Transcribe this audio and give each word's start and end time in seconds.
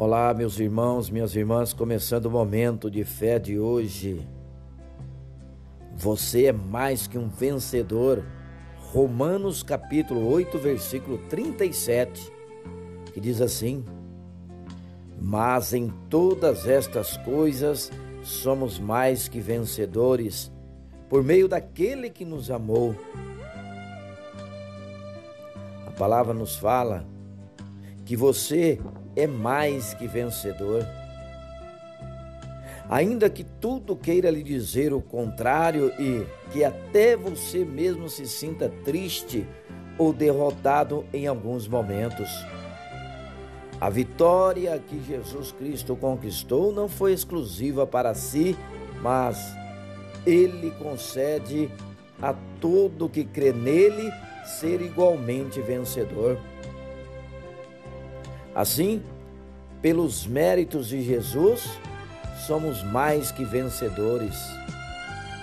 Olá, 0.00 0.32
meus 0.32 0.60
irmãos, 0.60 1.10
minhas 1.10 1.34
irmãs, 1.34 1.72
começando 1.72 2.26
o 2.26 2.30
momento 2.30 2.88
de 2.88 3.02
fé 3.02 3.36
de 3.36 3.58
hoje. 3.58 4.24
Você 5.96 6.44
é 6.44 6.52
mais 6.52 7.08
que 7.08 7.18
um 7.18 7.28
vencedor. 7.28 8.24
Romanos 8.92 9.64
capítulo 9.64 10.24
8, 10.28 10.56
versículo 10.56 11.18
37, 11.28 12.32
que 13.12 13.18
diz 13.18 13.40
assim: 13.40 13.84
Mas 15.20 15.74
em 15.74 15.92
todas 16.08 16.68
estas 16.68 17.16
coisas 17.16 17.90
somos 18.22 18.78
mais 18.78 19.26
que 19.26 19.40
vencedores, 19.40 20.52
por 21.08 21.24
meio 21.24 21.48
daquele 21.48 22.08
que 22.08 22.24
nos 22.24 22.52
amou. 22.52 22.94
A 25.84 25.90
palavra 25.90 26.32
nos 26.32 26.54
fala 26.54 27.17
que 28.08 28.16
você 28.16 28.80
é 29.14 29.26
mais 29.26 29.92
que 29.92 30.08
vencedor. 30.08 30.82
Ainda 32.88 33.28
que 33.28 33.44
tudo 33.44 33.94
queira 33.94 34.30
lhe 34.30 34.42
dizer 34.42 34.94
o 34.94 35.02
contrário 35.02 35.92
e 36.00 36.26
que 36.50 36.64
até 36.64 37.18
você 37.18 37.66
mesmo 37.66 38.08
se 38.08 38.26
sinta 38.26 38.72
triste 38.82 39.46
ou 39.98 40.10
derrotado 40.10 41.04
em 41.12 41.26
alguns 41.26 41.68
momentos. 41.68 42.30
A 43.78 43.90
vitória 43.90 44.82
que 44.88 45.04
Jesus 45.06 45.52
Cristo 45.52 45.94
conquistou 45.94 46.72
não 46.72 46.88
foi 46.88 47.12
exclusiva 47.12 47.86
para 47.86 48.14
si, 48.14 48.56
mas 49.02 49.54
ele 50.24 50.70
concede 50.82 51.70
a 52.22 52.32
todo 52.58 53.06
que 53.06 53.22
crê 53.22 53.52
nele 53.52 54.10
ser 54.46 54.80
igualmente 54.80 55.60
vencedor. 55.60 56.38
Assim, 58.58 59.00
pelos 59.80 60.26
méritos 60.26 60.88
de 60.88 61.00
Jesus, 61.00 61.78
somos 62.44 62.82
mais 62.82 63.30
que 63.30 63.44
vencedores. 63.44 64.34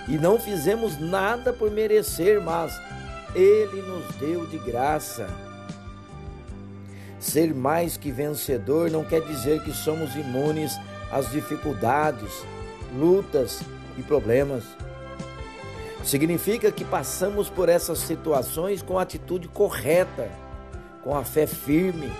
E 0.06 0.18
não 0.18 0.38
fizemos 0.38 1.00
nada 1.00 1.50
por 1.50 1.70
merecer, 1.70 2.42
mas 2.42 2.78
Ele 3.34 3.80
nos 3.80 4.14
deu 4.16 4.46
de 4.46 4.58
graça. 4.58 5.30
Ser 7.18 7.54
mais 7.54 7.96
que 7.96 8.12
vencedor 8.12 8.90
não 8.90 9.02
quer 9.02 9.22
dizer 9.22 9.62
que 9.62 9.72
somos 9.72 10.14
imunes 10.14 10.78
às 11.10 11.30
dificuldades, 11.30 12.44
lutas 12.98 13.62
e 13.96 14.02
problemas. 14.02 14.62
Significa 16.04 16.70
que 16.70 16.84
passamos 16.84 17.48
por 17.48 17.70
essas 17.70 17.96
situações 17.96 18.82
com 18.82 18.98
a 18.98 19.02
atitude 19.02 19.48
correta, 19.48 20.30
com 21.02 21.16
a 21.16 21.24
fé 21.24 21.46
firme 21.46 22.12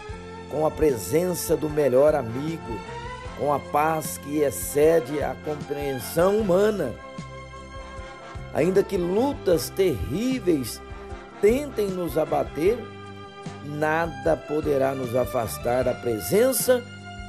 com 0.50 0.66
a 0.66 0.70
presença 0.70 1.56
do 1.56 1.68
melhor 1.68 2.14
amigo, 2.14 2.78
com 3.38 3.52
a 3.52 3.58
paz 3.58 4.18
que 4.18 4.38
excede 4.38 5.22
a 5.22 5.34
compreensão 5.44 6.38
humana. 6.38 6.92
Ainda 8.54 8.82
que 8.82 8.96
lutas 8.96 9.68
terríveis 9.70 10.80
tentem 11.40 11.88
nos 11.88 12.16
abater, 12.16 12.78
nada 13.64 14.36
poderá 14.36 14.94
nos 14.94 15.14
afastar 15.14 15.84
da 15.84 15.94
presença 15.94 16.82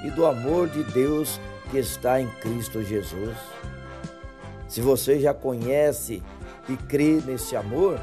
e 0.05 0.09
do 0.09 0.25
amor 0.25 0.69
de 0.69 0.83
Deus 0.83 1.39
que 1.69 1.77
está 1.77 2.21
em 2.21 2.27
Cristo 2.39 2.83
Jesus. 2.83 3.35
Se 4.67 4.81
você 4.81 5.19
já 5.19 5.33
conhece 5.33 6.21
e 6.69 6.75
crê 6.75 7.21
nesse 7.25 7.55
amor, 7.55 7.99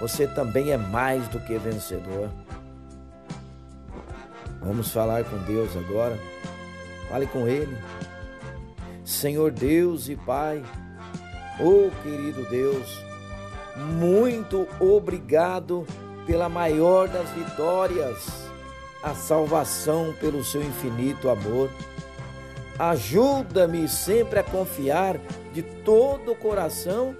você 0.00 0.26
também 0.26 0.70
é 0.70 0.76
mais 0.76 1.26
do 1.28 1.40
que 1.40 1.56
vencedor. 1.58 2.30
Vamos 4.64 4.90
falar 4.90 5.24
com 5.24 5.36
Deus 5.38 5.76
agora. 5.76 6.18
Fale 7.08 7.26
com 7.26 7.46
Ele. 7.46 7.76
Senhor 9.04 9.50
Deus 9.50 10.08
e 10.08 10.16
Pai, 10.16 10.64
oh 11.60 11.90
querido 12.02 12.42
Deus, 12.48 13.04
muito 13.76 14.66
obrigado 14.80 15.86
pela 16.26 16.48
maior 16.48 17.06
das 17.06 17.28
vitórias, 17.30 18.48
a 19.02 19.14
salvação 19.14 20.14
pelo 20.18 20.42
seu 20.42 20.62
infinito 20.62 21.28
amor. 21.28 21.68
Ajuda-me 22.78 23.86
sempre 23.86 24.38
a 24.38 24.42
confiar 24.42 25.18
de 25.52 25.62
todo 25.62 26.32
o 26.32 26.36
coração 26.36 27.14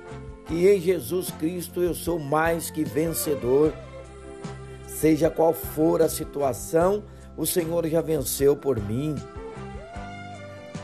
que 0.47 0.67
em 0.69 0.81
Jesus 0.81 1.31
Cristo 1.31 1.83
eu 1.83 1.95
sou 1.95 2.19
mais 2.19 2.71
que 2.71 2.83
vencedor. 2.83 3.75
Seja 4.87 5.29
qual 5.29 5.53
for 5.53 6.01
a 6.01 6.09
situação, 6.09 7.05
o 7.37 7.47
Senhor 7.47 7.87
já 7.87 8.01
venceu 8.01 8.57
por 8.57 8.81
mim. 8.81 9.15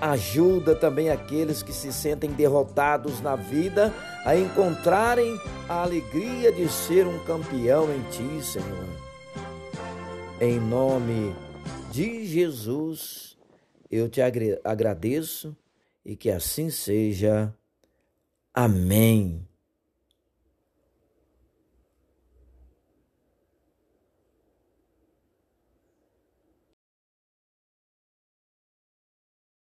Ajuda 0.00 0.74
também 0.74 1.10
aqueles 1.10 1.62
que 1.62 1.72
se 1.72 1.92
sentem 1.92 2.30
derrotados 2.30 3.20
na 3.20 3.36
vida 3.36 3.92
a 4.24 4.34
encontrarem 4.36 5.38
a 5.68 5.82
alegria 5.82 6.50
de 6.50 6.68
ser 6.68 7.06
um 7.06 7.18
campeão 7.24 7.86
em 7.92 8.02
Ti, 8.10 8.44
Senhor. 8.44 8.88
Em 10.40 10.58
nome 10.58 11.34
de 11.90 12.24
Jesus, 12.26 13.36
eu 13.90 14.08
te 14.08 14.22
agradeço 14.64 15.54
e 16.04 16.16
que 16.16 16.30
assim 16.30 16.70
seja. 16.70 17.54
Amém. 18.54 19.49